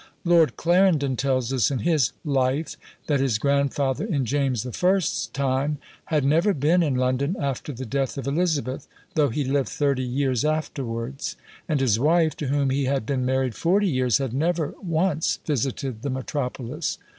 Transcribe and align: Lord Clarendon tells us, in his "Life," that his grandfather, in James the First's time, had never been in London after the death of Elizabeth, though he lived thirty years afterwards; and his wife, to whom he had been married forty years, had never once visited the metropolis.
Lord 0.25 0.57
Clarendon 0.57 1.15
tells 1.15 1.53
us, 1.53 1.69
in 1.69 1.77
his 1.77 2.11
"Life," 2.25 2.75
that 3.05 3.19
his 3.19 3.37
grandfather, 3.37 4.03
in 4.03 4.25
James 4.25 4.63
the 4.63 4.71
First's 4.71 5.27
time, 5.27 5.77
had 6.05 6.25
never 6.25 6.55
been 6.55 6.81
in 6.81 6.95
London 6.95 7.35
after 7.39 7.71
the 7.71 7.85
death 7.85 8.17
of 8.17 8.25
Elizabeth, 8.25 8.87
though 9.13 9.29
he 9.29 9.43
lived 9.43 9.69
thirty 9.69 10.01
years 10.01 10.43
afterwards; 10.43 11.35
and 11.69 11.79
his 11.79 11.99
wife, 11.99 12.35
to 12.37 12.47
whom 12.47 12.71
he 12.71 12.85
had 12.85 13.05
been 13.05 13.27
married 13.27 13.53
forty 13.53 13.87
years, 13.89 14.17
had 14.17 14.33
never 14.33 14.73
once 14.81 15.37
visited 15.45 16.01
the 16.01 16.09
metropolis. 16.09 16.97